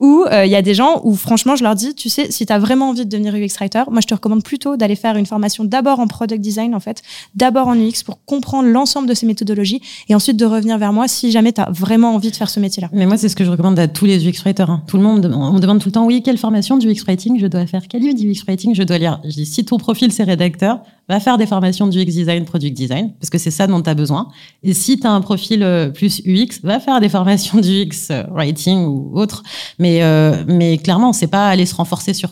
Ou 0.00 0.24
il 0.30 0.34
euh, 0.34 0.46
y 0.46 0.54
a 0.54 0.62
des 0.62 0.74
gens 0.74 1.00
où 1.04 1.14
franchement 1.14 1.56
je 1.56 1.62
leur 1.62 1.74
dis, 1.74 1.94
tu 1.94 2.08
sais, 2.08 2.30
si 2.30 2.46
t'as 2.46 2.58
vraiment 2.58 2.90
envie 2.90 3.04
de 3.04 3.10
devenir 3.10 3.34
UX 3.34 3.56
writer, 3.58 3.82
moi 3.90 4.00
je 4.00 4.06
te 4.06 4.14
recommande 4.14 4.42
plutôt 4.42 4.76
d'aller 4.76 4.96
faire 4.96 5.16
une 5.16 5.26
formation 5.26 5.64
d'abord 5.64 6.00
en 6.00 6.06
product 6.06 6.40
design 6.40 6.74
en 6.74 6.80
fait, 6.80 7.02
d'abord 7.34 7.68
en 7.68 7.76
UX 7.76 8.02
pour 8.04 8.24
comprendre 8.24 8.68
l'ensemble 8.68 9.08
de 9.08 9.14
ces 9.14 9.26
méthodologies 9.26 9.80
et 10.08 10.14
ensuite 10.14 10.36
de 10.36 10.44
revenir 10.44 10.78
vers 10.78 10.92
moi 10.92 11.08
si 11.08 11.30
jamais 11.30 11.52
t'as 11.52 11.70
vraiment 11.70 12.14
envie 12.14 12.30
de 12.30 12.36
faire 12.36 12.50
ce 12.50 12.60
métier-là. 12.60 12.88
Mais 12.92 13.06
moi 13.06 13.16
c'est 13.16 13.28
ce 13.28 13.36
que 13.36 13.44
je 13.44 13.50
recommande 13.50 13.78
à 13.78 13.88
tous 13.88 14.04
les 14.04 14.26
UX 14.26 14.42
writers. 14.44 14.70
Hein. 14.70 14.82
Tout 14.86 14.96
le 14.96 15.02
monde, 15.02 15.32
on 15.34 15.52
me 15.52 15.60
demande 15.60 15.80
tout 15.80 15.88
le 15.88 15.92
temps, 15.92 16.06
oui, 16.06 16.22
quelle 16.22 16.38
formation 16.38 16.76
du 16.76 16.88
UX 16.88 17.04
writing 17.06 17.38
je 17.38 17.46
dois 17.46 17.66
faire, 17.66 17.82
quel 17.88 18.02
livre 18.02 18.18
du 18.18 18.30
UX 18.30 18.44
writing 18.46 18.74
je 18.74 18.82
dois 18.82 18.98
lire? 18.98 19.20
Je 19.24 19.30
dis, 19.30 19.46
si 19.46 19.64
ton 19.64 19.78
profil 19.78 20.12
c'est 20.12 20.24
rédacteur, 20.24 20.80
va 21.08 21.20
faire 21.20 21.38
des 21.38 21.46
formations 21.46 21.86
du 21.86 21.98
UX 21.98 22.06
design, 22.06 22.44
product 22.44 22.76
design, 22.76 23.12
parce 23.20 23.30
que 23.30 23.38
c'est 23.38 23.50
ça 23.50 23.66
dont 23.66 23.82
tu 23.82 23.90
as 23.90 23.94
besoin. 23.94 24.28
Et 24.62 24.74
si 24.74 24.98
tu 24.98 25.06
as 25.06 25.10
un 25.10 25.20
profil 25.20 25.62
euh, 25.62 25.90
plus 25.90 26.22
UX, 26.24 26.60
va 26.62 26.80
faire 26.80 27.00
des 27.00 27.08
formations 27.08 27.58
du 27.60 27.82
UX 27.82 28.10
euh, 28.10 28.24
writing 28.30 28.86
ou 28.86 29.12
autre. 29.14 29.42
Mais, 29.78 30.02
euh, 30.02 30.44
mais 30.46 30.78
clairement, 30.78 31.12
c'est 31.12 31.26
pas 31.26 31.48
aller 31.48 31.66
se 31.66 31.74
renforcer 31.74 32.14
sur. 32.14 32.30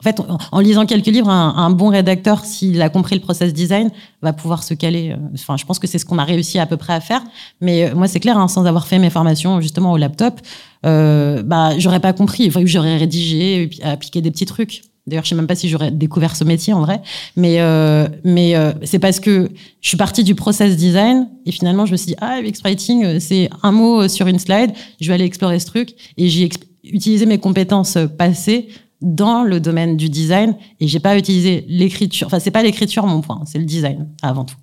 En 0.00 0.04
fait, 0.04 0.20
en 0.52 0.60
lisant 0.60 0.84
quelques 0.84 1.06
livres, 1.06 1.30
un, 1.30 1.70
bon 1.70 1.88
rédacteur, 1.88 2.44
s'il 2.44 2.82
a 2.82 2.90
compris 2.90 3.14
le 3.14 3.22
process 3.22 3.54
design, 3.54 3.90
va 4.20 4.34
pouvoir 4.34 4.62
se 4.62 4.74
caler. 4.74 5.16
Enfin, 5.32 5.56
je 5.56 5.64
pense 5.64 5.78
que 5.78 5.86
c'est 5.86 5.98
ce 5.98 6.04
qu'on 6.04 6.18
a 6.18 6.24
réussi 6.24 6.58
à 6.58 6.66
peu 6.66 6.76
près 6.76 6.92
à 6.92 7.00
faire. 7.00 7.22
Mais 7.62 7.90
moi, 7.94 8.06
c'est 8.06 8.20
clair, 8.20 8.36
hein, 8.36 8.48
sans 8.48 8.66
avoir 8.66 8.86
fait 8.86 8.98
mes 8.98 9.08
formations 9.08 9.62
justement 9.62 9.92
au 9.92 9.96
laptop, 9.96 10.42
euh, 10.84 11.42
bah, 11.42 11.78
j'aurais 11.78 12.00
pas 12.00 12.12
compris. 12.12 12.48
Enfin, 12.48 12.60
j'aurais 12.64 12.98
rédigé, 12.98 13.70
appliqué 13.82 14.20
des 14.20 14.30
petits 14.30 14.44
trucs. 14.44 14.82
D'ailleurs, 15.06 15.24
je 15.24 15.30
sais 15.30 15.34
même 15.34 15.46
pas 15.46 15.54
si 15.54 15.68
j'aurais 15.68 15.90
découvert 15.90 16.34
ce 16.34 16.44
métier 16.44 16.72
en 16.72 16.80
vrai, 16.80 17.02
mais 17.36 17.60
euh, 17.60 18.08
mais 18.24 18.56
euh, 18.56 18.72
c'est 18.84 18.98
parce 18.98 19.20
que 19.20 19.50
je 19.80 19.88
suis 19.88 19.98
partie 19.98 20.24
du 20.24 20.34
process 20.34 20.76
design 20.76 21.28
et 21.44 21.52
finalement 21.52 21.84
je 21.84 21.92
me 21.92 21.96
suis 21.98 22.06
dit 22.06 22.16
ah 22.20 22.40
UX 22.40 22.62
writing 22.64 23.20
c'est 23.20 23.50
un 23.62 23.72
mot 23.72 24.08
sur 24.08 24.26
une 24.28 24.38
slide, 24.38 24.72
je 25.00 25.08
vais 25.08 25.14
aller 25.14 25.26
explorer 25.26 25.58
ce 25.60 25.66
truc 25.66 25.90
et 26.16 26.28
j'ai 26.28 26.48
utilisé 26.84 27.26
mes 27.26 27.38
compétences 27.38 27.98
passées 28.16 28.68
dans 29.02 29.42
le 29.42 29.60
domaine 29.60 29.96
du 29.96 30.08
design 30.08 30.56
et 30.80 30.88
j'ai 30.88 31.00
pas 31.00 31.16
utilisé 31.18 31.64
l'écriture. 31.68 32.26
Enfin, 32.26 32.40
c'est 32.40 32.50
pas 32.50 32.62
l'écriture 32.62 33.06
mon 33.06 33.20
point, 33.20 33.42
c'est 33.44 33.58
le 33.58 33.66
design 33.66 34.08
avant 34.22 34.44
tout. 34.44 34.56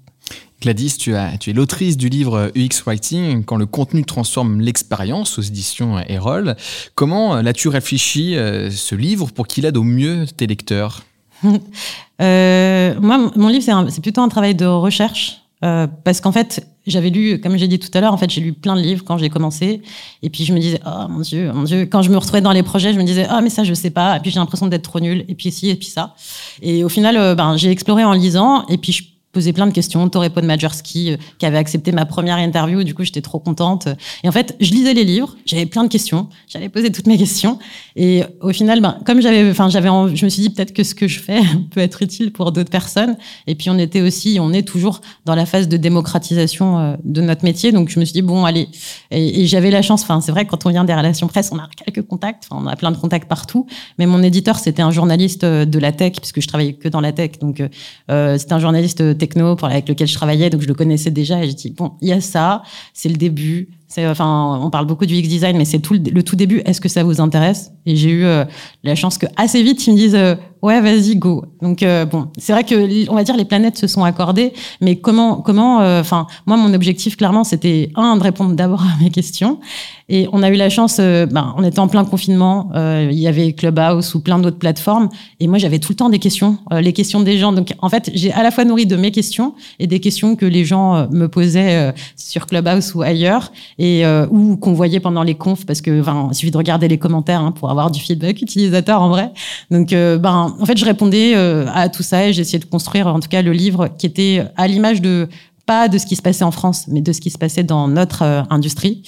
Gladys, 0.62 0.98
tu, 0.98 1.14
es 1.14 1.54
l'autrice 1.54 1.98
du 1.98 2.08
livre 2.08 2.52
UX 2.56 2.84
Writing, 2.86 3.44
Quand 3.44 3.56
le 3.56 3.66
contenu 3.66 4.04
transforme 4.04 4.62
l'expérience 4.62 5.40
aux 5.40 5.42
éditions 5.42 6.00
Erol. 6.08 6.56
Comment 6.94 7.42
l'as-tu 7.42 7.68
réfléchi, 7.68 8.36
euh, 8.36 8.70
ce 8.70 8.94
livre, 8.94 9.32
pour 9.32 9.48
qu'il 9.48 9.66
aide 9.66 9.78
au 9.78 9.84
mieux 9.84 10.26
tes 10.38 10.46
lecteurs 10.46 11.02
euh, 12.22 12.96
Moi, 13.00 13.32
mon 13.36 13.48
livre, 13.48 13.90
c'est 13.90 14.02
plutôt 14.02 14.22
un 14.22 14.30
travail 14.30 14.54
de 14.54 14.66
recherche. 14.66 15.42
Euh, 15.64 15.86
parce 16.04 16.22
qu'en 16.22 16.32
fait, 16.32 16.66
j'avais 16.88 17.12
lu, 17.12 17.40
comme 17.40 17.56
j'ai 17.56 17.68
dit 17.68 17.78
tout 17.78 17.90
à 17.94 18.02
l'heure, 18.02 18.14
en 18.14 18.18
fait, 18.18 18.30
j'ai 18.32 18.42
lu 18.42 18.52
plein 18.52 18.76
de 18.76 18.82
livres 18.82 19.04
quand 19.06 19.20
j'ai 19.20 19.30
commencé, 19.30 19.84
et 20.24 20.30
puis 20.32 20.44
je 20.44 20.54
me 20.54 20.60
disais, 20.60 20.80
oh 20.86 21.08
mon 21.08 21.20
dieu, 21.20 21.52
mon 21.54 21.64
dieu, 21.64 21.86
quand 21.86 22.02
je 22.02 22.10
me 22.10 22.18
retrouvais 22.18 22.42
dans 22.42 22.52
les 22.52 22.64
projets, 22.64 22.94
je 22.94 22.98
me 22.98 23.04
disais, 23.04 23.28
ah 23.30 23.38
oh, 23.38 23.42
mais 23.44 23.52
ça 23.52 23.64
je 23.64 23.76
sais 23.76 23.92
pas, 23.92 24.18
et 24.18 24.20
puis 24.22 24.32
j'ai 24.32 24.40
l'impression 24.40 24.66
d'être 24.66 24.82
trop 24.82 25.00
nul, 25.00 25.24
et 25.28 25.36
puis 25.36 25.52
ci, 25.52 25.70
et 25.70 25.76
puis 25.76 25.88
ça, 25.88 26.16
et 26.64 26.84
au 26.84 26.90
final, 26.90 27.16
euh, 27.16 27.36
ben 27.36 27.58
j'ai 27.58 27.70
exploré 27.70 28.04
en 28.04 28.14
lisant, 28.14 28.66
et 28.70 28.78
puis 28.80 28.92
je 28.92 29.04
posé 29.32 29.54
plein 29.54 29.68
de 29.68 29.72
questions. 29.72 30.08
Torrepo 30.10 30.42
de 30.42 30.46
Majerski, 30.46 31.12
euh, 31.12 31.18
qui 31.38 31.46
avait 31.46 31.58
accepté 31.58 31.92
ma 31.92 32.06
première 32.06 32.38
interview. 32.38 32.84
Du 32.84 32.94
coup, 32.94 33.04
j'étais 33.04 33.22
trop 33.22 33.40
contente. 33.40 33.88
Et 34.24 34.30
en 34.30 34.32
fait, 34.32 34.56
je 34.60 34.72
lisais 34.72 34.94
les 34.94 35.04
livres. 35.04 35.36
J'avais 35.46 35.66
plein 35.66 35.84
de 35.84 35.90
questions. 35.90 36.28
J'allais 36.48 36.70
poser 36.70 36.92
toutes 36.92 37.08
mes 37.08 37.18
questions. 37.18 37.60
Et 37.96 38.24
au 38.42 38.52
final, 38.52 38.82
ben, 38.82 38.98
comme 39.06 39.22
j'avais, 39.22 39.50
enfin, 39.50 39.70
j'avais, 39.70 39.90
je 39.90 40.26
me 40.26 40.30
suis 40.30 40.42
dit 40.42 40.50
peut-être 40.50 40.74
que 40.74 40.84
ce 40.84 40.96
que 40.96 41.08
je 41.08 41.20
fais 41.20 41.40
peut 41.72 41.80
être 41.80 42.02
utile 42.02 42.32
pour 42.32 42.52
d'autres 42.52 42.70
personnes. 42.70 43.18
Et 43.48 43.56
puis, 43.56 43.70
on 43.70 43.78
était 43.78 44.02
aussi, 44.02 44.38
on 44.40 44.54
est 44.54 44.68
toujours 44.68 45.02
dans 45.26 45.36
la 45.36 45.46
phase 45.46 45.68
de 45.68 45.78
démocratisation 45.78 46.80
euh, 46.80 46.96
de 47.04 47.22
notre 47.22 47.44
métier. 47.44 47.72
Donc, 47.72 47.90
je 47.90 48.00
me 48.00 48.06
suis 48.06 48.14
dit, 48.14 48.22
bon, 48.22 48.46
allez. 48.46 48.68
Et, 49.12 49.42
et 49.42 49.48
j'avais 49.48 49.72
la 49.72 49.82
chance, 49.82 50.04
enfin, 50.04 50.22
c'est 50.22 50.32
vrai, 50.32 50.46
quand 50.46 50.66
on 50.66 50.70
vient 50.70 50.84
des 50.84 50.94
relations 50.94 51.28
presse, 51.28 51.52
on 51.52 51.58
a 51.58 51.70
quelques 51.86 52.06
contacts. 52.08 52.48
Enfin, 52.50 52.62
on 52.64 52.68
a 52.68 52.76
plein 52.76 52.92
de 52.92 52.98
contacts 52.98 53.28
partout. 53.28 53.66
Mais 53.98 54.06
mon 54.06 54.22
éditeur, 54.24 54.60
c'était 54.60 54.82
un 54.82 54.92
journaliste 54.92 55.44
euh, 55.44 55.66
de 55.66 55.80
la 55.80 55.92
tech, 55.92 56.14
puisque 56.18 56.42
je 56.42 56.48
travaillais 56.48 56.74
que 56.74 56.90
dans 56.90 57.02
la 57.02 57.12
tech. 57.12 57.40
Donc, 57.40 57.62
euh, 58.10 58.38
c'était 58.38 58.54
un 58.54 58.60
journaliste 58.60 59.02
techno 59.22 59.56
pour, 59.56 59.68
avec 59.68 59.88
lequel 59.88 60.08
je 60.08 60.16
travaillais, 60.16 60.50
donc 60.50 60.62
je 60.62 60.68
le 60.68 60.74
connaissais 60.74 61.12
déjà 61.12 61.44
et 61.44 61.48
j'ai 61.48 61.54
dit 61.54 61.70
bon, 61.72 61.94
il 62.02 62.10
y 62.10 62.12
a 62.12 62.22
ça, 62.22 62.64
c'est 62.94 63.10
le 63.10 63.16
début. 63.16 63.70
Enfin, 63.98 64.60
on 64.62 64.70
parle 64.70 64.86
beaucoup 64.86 65.06
du 65.06 65.16
X 65.16 65.28
design, 65.28 65.58
mais 65.58 65.66
c'est 65.66 65.80
tout 65.80 65.94
le, 65.94 66.00
le, 66.00 66.24
tout 66.24 66.36
début. 66.36 66.62
Est-ce 66.66 66.80
que 66.80 66.90
ça 66.90 67.04
vous 67.04 67.20
intéresse? 67.20 67.72
Et 67.86 67.96
j'ai 67.96 68.12
eu 68.12 68.24
euh, 68.24 68.46
la 68.84 68.96
chance 68.96 69.18
que 69.18 69.26
assez 69.36 69.62
vite 69.64 69.86
ils 69.88 69.94
me 69.94 69.98
disent 69.98 70.16
euh, 70.16 70.36
ouais, 70.62 70.80
vas-y, 70.80 71.16
go. 71.16 71.44
Donc 71.62 71.82
euh, 71.82 72.06
bon, 72.06 72.28
c'est 72.38 72.54
vrai 72.54 72.64
que 72.64 73.10
on 73.10 73.16
va 73.16 73.24
dire 73.24 73.36
les 73.36 73.46
planètes 73.46 73.78
se 73.78 73.88
sont 73.88 74.04
accordées, 74.04 74.54
mais 74.80 74.98
comment, 74.98 75.38
comment, 75.38 75.78
enfin, 76.00 76.28
moi 76.46 76.58
mon 76.58 76.74
objectif 76.74 77.18
clairement 77.18 77.44
c'était 77.44 77.92
un 77.96 78.16
de 78.18 78.24
répondre 78.24 78.54
d'abord 78.54 78.82
à 78.82 79.04
mes 79.04 79.10
questions, 79.10 79.60
et 80.08 80.28
on 80.32 80.44
a 80.44 80.50
eu 80.50 80.56
la 80.56 80.70
chance, 80.70 80.98
ben, 80.98 81.56
on 81.58 81.64
était 81.64 81.80
en 81.80 81.88
plein 81.88 82.06
confinement, 82.06 82.70
il 82.76 83.18
y 83.18 83.28
avait 83.28 83.54
Clubhouse 83.54 84.14
ou 84.14 84.20
plein 84.20 84.38
d'autres 84.38 84.60
plateformes, 84.60 85.10
et 85.40 85.48
moi 85.48 85.58
j'avais 85.58 85.80
tout 85.80 85.94
le 85.94 85.96
temps 85.96 86.10
des 86.10 86.20
questions, 86.20 86.60
les 86.72 86.94
questions 86.94 87.22
des 87.22 87.40
gens. 87.40 87.54
Donc 87.54 87.74
en 87.80 87.90
fait, 87.90 88.12
j'ai 88.14 88.32
à 88.32 88.44
la 88.44 88.52
fois 88.52 88.64
nourri 88.64 88.86
de 88.86 88.96
mes 88.96 89.12
questions 89.12 89.56
et 89.80 89.88
des 89.88 90.00
questions 90.00 90.36
que 90.36 90.46
les 90.46 90.64
gens 90.64 91.08
me 91.10 91.28
posaient 91.28 91.94
sur 92.16 92.46
Clubhouse 92.46 92.94
ou 92.94 93.02
ailleurs 93.02 93.52
et 93.82 94.06
euh, 94.06 94.28
ou 94.30 94.58
qu'on 94.58 94.74
voyait 94.74 95.00
pendant 95.00 95.24
les 95.24 95.34
confs 95.34 95.66
parce 95.66 95.82
que 95.82 96.02
enfin 96.02 96.28
il 96.32 96.36
suffit 96.36 96.52
de 96.52 96.58
regarder 96.58 96.88
les 96.88 97.00
commentaires 97.00 97.42
hein, 97.42 97.52
pour 97.52 97.72
avoir 97.72 97.90
du 97.90 98.00
feedback 98.00 98.40
utilisateur 98.40 99.02
en 99.02 99.10
vrai. 99.10 99.32
Donc 99.72 99.92
euh, 99.92 100.20
ben 100.20 100.56
en 100.60 100.66
fait 100.68 100.78
je 100.78 100.86
répondais 100.86 101.34
euh, 101.36 101.66
à 101.74 101.90
tout 101.90 102.04
ça 102.04 102.28
et 102.28 102.32
j'essayais 102.32 102.60
de 102.60 102.66
construire 102.66 103.08
en 103.08 103.20
tout 103.20 103.28
cas 103.28 103.42
le 103.42 103.52
livre 103.52 103.88
qui 103.98 104.06
était 104.06 104.46
à 104.56 104.68
l'image 104.68 105.02
de 105.02 105.28
pas 105.66 105.88
de 105.88 105.98
ce 105.98 106.06
qui 106.06 106.16
se 106.16 106.22
passait 106.22 106.44
en 106.44 106.52
France 106.52 106.86
mais 106.90 107.02
de 107.02 107.12
ce 107.12 107.20
qui 107.22 107.32
se 107.32 107.40
passait 107.40 107.64
dans 107.64 107.88
notre 107.88 108.46
industrie 108.52 109.02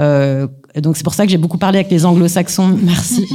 Euh, 0.00 0.46
donc 0.80 0.96
c'est 0.96 1.02
pour 1.04 1.12
ça 1.12 1.26
que 1.26 1.30
j'ai 1.30 1.36
beaucoup 1.36 1.58
parlé 1.58 1.78
avec 1.78 1.90
les 1.90 2.06
anglo-saxons. 2.06 2.78
Merci. 2.82 3.28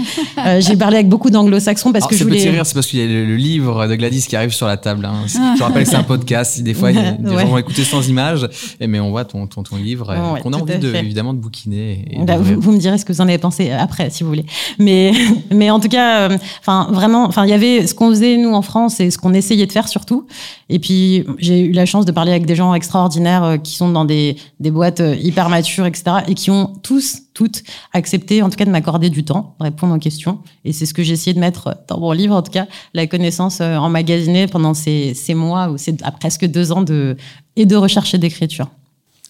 Euh, 0.44 0.60
j'ai 0.60 0.76
parlé 0.76 0.96
avec 0.98 1.08
beaucoup 1.08 1.30
d'anglo-saxons 1.30 1.92
parce 1.92 2.04
Alors, 2.04 2.10
que 2.10 2.16
je 2.18 2.24
voulais. 2.24 2.50
rire, 2.50 2.66
c'est 2.66 2.74
parce 2.74 2.88
qu'il 2.88 2.98
y 3.00 3.04
a 3.04 3.06
le, 3.06 3.26
le 3.26 3.36
livre 3.36 3.86
de 3.86 3.94
Gladys 3.96 4.26
qui 4.28 4.36
arrive 4.36 4.52
sur 4.52 4.66
la 4.66 4.76
table. 4.78 5.06
Hein. 5.06 5.26
Je 5.28 5.62
rappelle 5.62 5.84
que 5.84 5.90
c'est 5.90 5.96
un 5.96 6.04
podcast. 6.04 6.60
Des 6.64 6.74
fois, 6.74 6.92
il 6.92 6.98
y 6.98 7.00
a- 7.00 7.12
des 7.12 7.30
Ouais. 7.30 7.42
gens 7.44 7.50
vont 7.50 7.58
écouter 7.60 7.84
sans 7.84 8.08
image, 8.10 8.48
et 8.80 8.88
mais 8.88 9.00
on 9.00 9.12
voit 9.12 9.24
ton, 9.26 9.46
ton, 9.46 9.62
ton 9.62 9.76
livre 9.76 10.08
Ouais, 10.34 10.42
qu'on 10.42 10.52
a 10.54 10.58
envie 10.58 10.80
de, 10.80 10.96
évidemment 10.96 11.34
de 11.36 11.40
bouquiner. 11.40 12.06
Et 12.10 12.24
Bah, 12.24 12.38
vous, 12.38 12.60
vous 12.60 12.72
me 12.72 12.80
direz 12.80 12.98
ce 12.98 13.06
que 13.06 13.14
vous 13.14 13.22
en 13.22 13.28
avez 13.28 13.38
pensé 13.38 13.70
après, 13.72 14.10
si 14.10 14.24
vous 14.24 14.30
voulez. 14.30 14.46
Mais, 14.80 15.12
mais 15.54 15.70
en 15.70 15.80
tout 15.80 15.90
cas, 15.90 16.30
euh, 16.32 16.38
enfin 16.60 16.88
vraiment, 16.92 17.26
enfin 17.26 17.44
il 17.46 17.50
y 17.52 17.54
avait 17.54 17.86
ce 17.86 17.94
qu'on 17.94 18.10
faisait 18.10 18.38
nous 18.38 18.54
en 18.54 18.64
France 18.64 19.00
et 19.00 19.12
ce 19.12 19.18
qu'on 19.20 19.34
essayait 19.36 19.68
de 19.68 19.72
faire 19.72 19.88
surtout. 19.88 20.26
Et 20.70 20.80
puis 20.80 21.24
j'ai 21.38 21.60
eu 21.62 21.72
la 21.72 21.86
chance 21.86 22.06
de 22.06 22.12
parler 22.12 22.32
avec 22.32 22.46
des 22.48 22.56
gens 22.56 22.74
extraordinaires 22.74 23.44
euh, 23.44 23.58
qui 23.58 23.76
sont 23.76 23.90
dans 23.90 24.06
des 24.06 24.38
des 24.60 24.72
boîtes 24.72 25.02
hyper 25.22 25.50
matures, 25.50 25.86
etc. 25.86 26.18
Et 26.28 26.34
qui 26.34 26.47
ont 26.52 26.74
tous, 26.84 27.20
toutes 27.34 27.64
accepté, 27.94 28.42
en 28.42 28.50
tout 28.50 28.58
cas, 28.58 28.66
de 28.66 28.72
m'accorder 28.72 29.10
du 29.10 29.24
temps, 29.24 29.56
répondre 29.60 29.96
aux 29.96 30.00
questions. 30.00 30.40
Et 30.66 30.74
c'est 30.74 30.86
ce 30.86 30.94
que 30.94 31.04
j'ai 31.04 31.14
essayé 31.14 31.34
de 31.34 31.40
mettre 31.40 31.78
dans 31.88 32.00
mon 32.00 32.12
livre, 32.12 32.36
en 32.36 32.42
tout 32.42 32.52
cas, 32.52 32.68
la 32.94 33.08
connaissance 33.08 33.62
euh, 33.62 33.76
emmagasinée 33.76 34.48
pendant 34.48 34.74
ces 34.74 35.14
ces 35.14 35.34
mois 35.34 35.70
ou 35.70 35.78
ces 35.78 35.96
à 36.04 36.12
presque 36.12 36.46
deux 36.46 36.72
ans 36.72 36.82
de 36.82 37.18
et 37.56 37.66
de 37.66 37.76
recherche 37.76 38.14
et 38.14 38.18
d'écriture. 38.18 38.70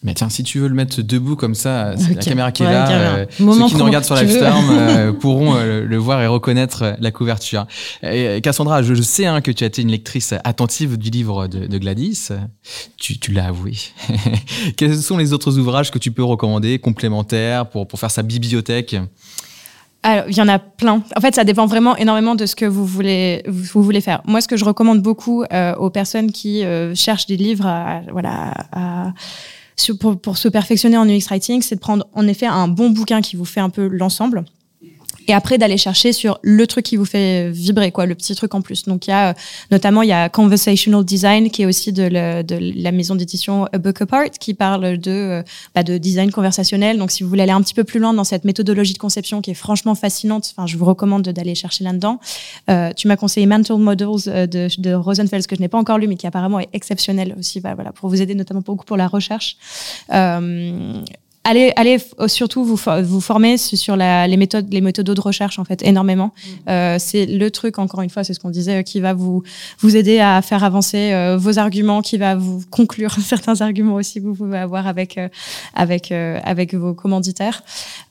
Mais 0.04 0.14
tiens, 0.14 0.30
si 0.30 0.44
tu 0.44 0.60
veux 0.60 0.68
le 0.68 0.76
mettre 0.76 1.02
debout 1.02 1.36
comme 1.36 1.56
ça, 1.56 1.96
c'est 1.98 2.14
la 2.14 2.22
caméra 2.22 2.52
qui 2.52 2.62
est 2.62 2.68
Ouais, 2.68 2.72
là. 2.72 2.90
euh, 2.92 3.26
ceux 3.40 3.66
qui 3.68 3.76
nous 3.76 3.84
regardent 3.84 4.06
sur. 4.06 4.16
Livestorm 4.16 4.66
euh, 4.72 5.12
pourront 5.20 5.56
euh, 5.56 5.86
le, 5.86 5.98
voir 5.98 6.22
et 6.22 6.28
reconnaître 6.28 6.84
euh, 6.84 6.94
la 7.00 7.10
couverture. 7.10 7.66
Et, 8.04 8.40
Cassandra, 8.42 8.84
je, 8.84 8.94
je 8.94 9.02
sais 9.02 9.26
hein, 9.26 9.42
que 9.42 9.50
tu 9.50 9.64
as 9.64 9.68
été 9.68 9.82
une 9.82 9.90
lectrice 9.90 10.36
attentive 10.44 10.98
du 10.98 11.10
livre 11.10 11.48
de, 11.48 11.66
de 11.66 11.78
Gladys. 11.80 12.30
Tu, 12.98 13.18
tu 13.18 13.32
l'as 13.32 13.48
avoué. 13.48 13.74
Quels 14.78 14.96
sont 14.98 15.18
les 15.18 15.34
autres 15.34 15.58
ouvrages 15.58 15.90
que 15.90 15.98
tu 15.98 16.12
peux 16.12 16.24
recommander, 16.24 16.78
complémentaires, 16.78 17.68
pour, 17.68 17.88
pour 17.88 18.00
faire 18.00 18.12
sa 18.12 18.22
bibliothèque? 18.22 18.96
Alors, 20.04 20.26
il 20.30 20.38
y 20.38 20.42
en 20.42 20.48
a 20.48 20.60
plein. 20.60 21.02
En 21.16 21.22
fait, 21.22 21.34
ça 21.34 21.44
dépend 21.44 21.66
vraiment 21.66 21.98
énormément 21.98 22.36
de 22.36 22.46
ce 22.46 22.56
que 22.56 22.66
vous 22.66 22.86
voulez, 22.86 23.42
vous, 23.48 23.82
voulez 23.82 24.02
faire. 24.02 24.22
Moi, 24.26 24.42
ce 24.42 24.48
que 24.48 24.58
je 24.58 24.64
recommande 24.64 25.02
beaucoup 25.02 25.44
aux 25.80 25.90
personnes 25.90 26.32
qui 26.32 26.64
cherchent 26.94 27.26
des 27.26 27.36
livres 27.36 27.66
à, 27.66 28.02
voilà, 28.12 28.54
à- 28.72 29.14
pour, 30.00 30.20
pour 30.20 30.38
se 30.38 30.48
perfectionner 30.48 30.98
en 30.98 31.08
UX 31.08 31.28
Writing, 31.30 31.62
c'est 31.62 31.76
de 31.76 31.80
prendre 31.80 32.08
en 32.14 32.28
effet 32.28 32.48
un 32.48 32.68
bon 32.68 32.90
bouquin 32.90 33.22
qui 33.22 33.36
vous 33.36 33.46
fait 33.46 33.60
un 33.60 33.70
peu 33.70 33.88
l'ensemble. 33.88 34.44
Et 35.28 35.34
après, 35.34 35.58
d'aller 35.58 35.78
chercher 35.78 36.14
sur 36.14 36.40
le 36.42 36.66
truc 36.68 36.86
qui 36.86 36.96
vous 36.96 37.06
fait 37.06 37.50
vibrer, 37.50 37.92
quoi, 37.92 38.06
le 38.06 38.16
petit 38.16 38.34
truc 38.36 38.56
en 38.56 38.62
plus. 38.62 38.86
Donc, 38.86 39.08
il 39.08 39.12
y 39.12 39.14
a, 39.14 39.36
notamment, 39.72 40.02
il 40.02 40.10
y 40.10 40.14
a 40.14 40.30
Conversational 40.30 41.04
Design, 41.04 41.50
qui 41.50 41.64
est 41.64 41.66
aussi 41.66 41.92
de, 41.92 42.08
la 42.08 42.92
maison 42.92 43.16
d'édition 43.16 43.66
A 43.74 43.78
Book 43.78 44.02
Apart, 44.02 44.32
qui 44.40 44.54
parle 44.54 44.98
de, 44.98 45.12
euh, 45.12 45.44
bah, 45.76 45.84
de 45.84 45.98
design 45.98 46.32
conversationnel. 46.32 46.98
Donc, 46.98 47.12
si 47.12 47.24
vous 47.24 47.30
voulez 47.30 47.44
aller 47.44 47.52
un 47.52 47.62
petit 47.62 47.74
peu 47.74 47.84
plus 47.84 48.00
loin 48.00 48.14
dans 48.14 48.24
cette 48.24 48.46
méthodologie 48.46 48.94
de 48.94 48.98
conception 48.98 49.42
qui 49.42 49.52
est 49.52 49.56
franchement 49.56 49.96
fascinante, 49.96 50.54
enfin, 50.56 50.66
je 50.66 50.78
vous 50.78 50.86
recommande 50.86 51.24
de- 51.24 51.32
d'aller 51.32 51.56
chercher 51.56 51.84
là-dedans. 51.84 52.20
Euh, 52.70 52.92
tu 52.96 53.08
m'as 53.08 53.18
conseillé 53.18 53.46
Mental 53.48 53.78
Models 53.78 54.08
euh, 54.28 54.48
de, 54.48 54.70
de 54.78 54.94
Rosenfeld, 54.94 55.46
que 55.46 55.56
je 55.56 55.62
n'ai 55.62 55.68
pas 55.68 55.78
encore 55.78 55.98
lu, 55.98 56.08
mais 56.08 56.16
qui 56.16 56.28
apparemment 56.28 56.60
est 56.60 56.70
exceptionnel 56.74 57.36
aussi, 57.38 57.60
bah, 57.60 57.76
voilà, 57.76 57.92
pour 57.92 58.10
vous 58.10 58.22
aider 58.22 58.36
notamment 58.36 58.62
beaucoup 58.62 58.86
pour 58.86 58.98
la 58.98 59.08
recherche. 59.08 59.58
Allez, 61.50 61.72
allez 61.78 61.96
f- 61.98 62.28
surtout 62.28 62.66
vous, 62.66 62.76
vous 63.04 63.22
former 63.22 63.58
su- 63.58 63.78
sur 63.78 63.96
la, 63.96 64.28
les 64.28 64.36
méthodes, 64.36 64.68
les 64.70 64.82
méthodes 64.82 65.06
de 65.06 65.22
recherche 65.22 65.60
en 65.60 65.64
fait 65.64 65.82
énormément. 65.82 66.34
Euh, 66.70 66.98
c'est 67.00 67.26
le 67.26 67.50
truc 67.52 67.80
encore 67.80 68.02
une 68.02 68.10
fois, 68.10 68.26
c'est 68.26 68.34
ce 68.34 68.40
qu'on 68.42 68.50
disait, 68.50 68.80
euh, 68.80 68.82
qui 68.82 69.00
va 69.00 69.14
vous 69.14 69.44
vous 69.80 69.96
aider 69.96 70.20
à 70.20 70.42
faire 70.42 70.66
avancer 70.66 71.14
euh, 71.14 71.38
vos 71.38 71.58
arguments, 71.58 72.02
qui 72.02 72.18
va 72.18 72.36
vous 72.36 72.62
conclure 72.70 73.12
certains 73.22 73.62
arguments 73.62 73.94
aussi 73.96 74.20
que 74.22 74.26
vous 74.28 74.36
pouvez 74.36 74.58
avoir 74.58 74.88
avec 74.88 75.18
euh, 75.18 75.30
avec 75.74 76.12
euh, 76.12 76.38
avec 76.44 76.74
vos 76.74 76.94
commanditaires. 76.94 77.64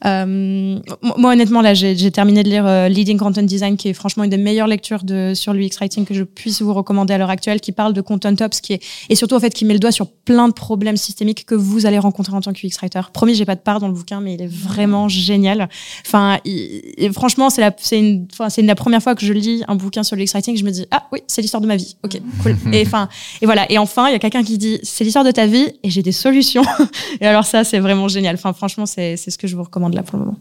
Euh, 0.06 0.78
moi 1.18 1.32
honnêtement 1.32 1.60
là, 1.60 1.74
j'ai 1.74 1.94
j'ai 1.94 2.10
terminé 2.10 2.42
de 2.42 2.48
lire 2.48 2.66
euh, 2.66 2.88
Leading 2.88 3.18
Content 3.18 3.42
Design, 3.42 3.76
qui 3.76 3.88
est 3.90 3.92
franchement 3.92 4.24
une 4.24 4.30
des 4.30 4.38
meilleures 4.38 4.66
lectures 4.66 5.04
de 5.04 5.32
sur 5.34 5.52
l'UX 5.52 5.76
writing 5.80 6.06
que 6.06 6.14
je 6.14 6.22
puisse 6.24 6.62
vous 6.62 6.72
recommander 6.72 7.12
à 7.12 7.18
l'heure 7.18 7.28
actuelle, 7.30 7.60
qui 7.60 7.72
parle 7.72 7.92
de 7.92 8.00
content 8.00 8.32
ops, 8.40 8.62
qui 8.62 8.72
est 8.72 8.82
et 9.10 9.14
surtout 9.14 9.34
en 9.34 9.40
fait 9.40 9.52
qui 9.52 9.66
met 9.66 9.74
le 9.74 9.80
doigt 9.80 9.92
sur 9.92 10.06
plein 10.10 10.48
de 10.48 10.54
problèmes 10.54 10.96
systémiques 10.96 11.44
que 11.44 11.54
vous 11.54 11.84
allez 11.84 11.98
rencontrer 11.98 12.34
en 12.34 12.40
tant 12.40 12.54
que 12.54 12.66
UX 12.66 12.78
writer. 12.80 13.00
Promis, 13.26 13.34
j'ai 13.36 13.44
pas 13.44 13.56
de 13.56 13.60
part 13.60 13.80
dans 13.80 13.88
le 13.88 13.92
bouquin, 13.92 14.20
mais 14.20 14.34
il 14.34 14.42
est 14.42 14.46
vraiment 14.46 15.08
génial. 15.08 15.68
Enfin, 16.06 16.38
il- 16.44 16.80
et 16.96 17.10
franchement, 17.12 17.50
c'est 17.50 17.60
la, 17.60 17.72
c'est 17.76 17.98
une, 17.98 18.28
enfin, 18.32 18.48
c'est 18.50 18.62
la 18.62 18.76
première 18.76 19.02
fois 19.02 19.16
que 19.16 19.26
je 19.26 19.32
lis 19.32 19.64
un 19.66 19.74
bouquin 19.74 20.04
sur 20.04 20.14
l'UX 20.14 20.26
writing, 20.32 20.56
je 20.56 20.62
me 20.64 20.70
dis 20.70 20.86
ah 20.92 21.08
oui, 21.12 21.20
c'est 21.26 21.42
l'histoire 21.42 21.60
de 21.60 21.66
ma 21.66 21.74
vie. 21.74 21.96
Ok, 22.04 22.20
cool. 22.44 22.56
et 22.72 22.82
enfin, 22.86 23.08
et 23.42 23.46
voilà. 23.46 23.70
Et 23.72 23.78
enfin, 23.78 24.06
il 24.08 24.12
y 24.12 24.14
a 24.14 24.20
quelqu'un 24.20 24.44
qui 24.44 24.58
dit 24.58 24.78
c'est 24.84 25.02
l'histoire 25.02 25.24
de 25.24 25.32
ta 25.32 25.46
vie 25.46 25.66
et 25.82 25.90
j'ai 25.90 26.02
des 26.02 26.12
solutions. 26.12 26.62
et 27.20 27.26
alors 27.26 27.44
ça, 27.44 27.64
c'est 27.64 27.80
vraiment 27.80 28.06
génial. 28.06 28.36
Enfin, 28.36 28.52
franchement, 28.52 28.86
c'est, 28.86 29.16
c'est 29.16 29.32
ce 29.32 29.38
que 29.38 29.48
je 29.48 29.56
vous 29.56 29.64
recommande 29.64 29.94
là 29.94 30.04
pour 30.04 30.18
le 30.20 30.24
moment. 30.26 30.38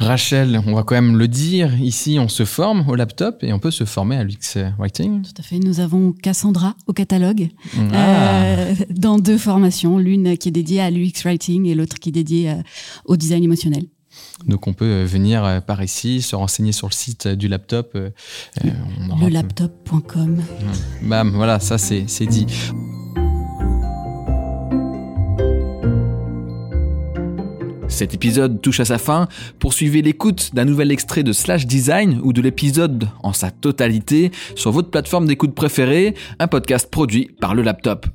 Rachel, 0.00 0.60
on 0.66 0.74
va 0.74 0.82
quand 0.82 0.94
même 0.94 1.16
le 1.18 1.28
dire, 1.28 1.78
ici 1.78 2.18
on 2.18 2.28
se 2.28 2.44
forme 2.46 2.88
au 2.88 2.94
laptop 2.94 3.42
et 3.44 3.52
on 3.52 3.58
peut 3.58 3.70
se 3.70 3.84
former 3.84 4.16
à 4.16 4.24
l'UX 4.24 4.56
Writing. 4.78 5.22
Tout 5.22 5.30
à 5.38 5.42
fait. 5.42 5.58
Nous 5.58 5.78
avons 5.80 6.12
Cassandra 6.12 6.74
au 6.86 6.92
catalogue 6.94 7.48
Ah. 7.92 8.44
euh, 8.44 8.74
dans 8.88 9.18
deux 9.18 9.36
formations, 9.38 9.98
l'une 9.98 10.38
qui 10.38 10.48
est 10.48 10.52
dédiée 10.52 10.80
à 10.80 10.90
l'UX 10.90 11.22
writing 11.24 11.66
et 11.66 11.74
l'autre 11.74 11.98
qui 11.98 12.08
est 12.08 12.12
dédiée 12.12 12.50
euh, 12.50 12.54
au 13.04 13.16
design 13.18 13.44
émotionnel. 13.44 13.84
Donc 14.46 14.66
on 14.66 14.72
peut 14.72 14.84
euh, 14.86 15.04
venir 15.04 15.62
par 15.66 15.82
ici, 15.82 16.22
se 16.22 16.34
renseigner 16.34 16.72
sur 16.72 16.88
le 16.88 16.92
site 16.94 17.28
du 17.28 17.46
laptop. 17.48 17.92
euh, 17.94 18.10
aura- 19.10 19.28
Lelaptop.com. 19.28 20.42
Bam, 21.02 21.30
voilà, 21.34 21.60
ça 21.60 21.76
c'est 21.78 22.04
c'est 22.08 22.26
dit. 22.26 22.46
Cet 28.00 28.14
épisode 28.14 28.62
touche 28.62 28.80
à 28.80 28.86
sa 28.86 28.96
fin. 28.96 29.28
Poursuivez 29.58 30.00
l'écoute 30.00 30.54
d'un 30.54 30.64
nouvel 30.64 30.90
extrait 30.90 31.22
de 31.22 31.34
Slash 31.34 31.66
Design 31.66 32.18
ou 32.22 32.32
de 32.32 32.40
l'épisode 32.40 33.10
en 33.22 33.34
sa 33.34 33.50
totalité 33.50 34.30
sur 34.54 34.72
votre 34.72 34.88
plateforme 34.88 35.26
d'écoute 35.26 35.54
préférée, 35.54 36.14
un 36.38 36.46
podcast 36.46 36.90
produit 36.90 37.28
par 37.42 37.54
le 37.54 37.60
laptop. 37.60 38.06